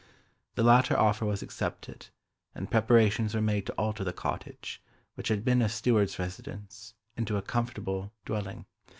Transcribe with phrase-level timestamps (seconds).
[0.55, 2.07] The latter offer was accepted,
[2.55, 4.81] and preparations were made to alter the cottage,
[5.13, 8.65] which had been a steward's residence, into a comfortable dwelling.